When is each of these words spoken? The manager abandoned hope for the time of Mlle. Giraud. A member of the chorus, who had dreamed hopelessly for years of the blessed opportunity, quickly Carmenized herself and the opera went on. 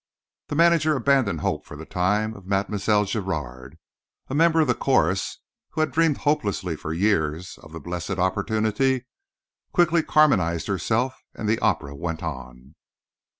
The 0.47 0.55
manager 0.55 0.95
abandoned 0.95 1.41
hope 1.41 1.63
for 1.63 1.77
the 1.77 1.85
time 1.85 2.33
of 2.33 2.47
Mlle. 2.47 3.05
Giraud. 3.05 3.77
A 4.29 4.33
member 4.33 4.59
of 4.61 4.67
the 4.67 4.73
chorus, 4.73 5.37
who 5.73 5.81
had 5.81 5.91
dreamed 5.91 6.17
hopelessly 6.17 6.75
for 6.75 6.91
years 6.91 7.59
of 7.59 7.71
the 7.71 7.79
blessed 7.79 8.17
opportunity, 8.17 9.05
quickly 9.73 10.01
Carmenized 10.01 10.65
herself 10.65 11.19
and 11.35 11.47
the 11.47 11.59
opera 11.59 11.93
went 11.95 12.23
on. 12.23 12.73